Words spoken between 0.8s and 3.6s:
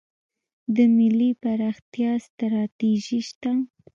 ملي پراختیا ستراتیژي شته؟